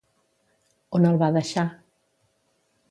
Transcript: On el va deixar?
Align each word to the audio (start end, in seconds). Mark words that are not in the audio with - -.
On 0.99 1.05
el 1.11 1.21
va 1.25 1.31
deixar? 1.37 1.69